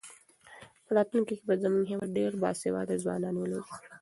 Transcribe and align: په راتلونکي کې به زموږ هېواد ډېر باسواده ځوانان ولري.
په 0.85 0.91
راتلونکي 0.97 1.33
کې 1.37 1.45
به 1.49 1.55
زموږ 1.63 1.83
هېواد 1.91 2.09
ډېر 2.17 2.31
باسواده 2.41 2.95
ځوانان 3.03 3.35
ولري. 3.37 3.63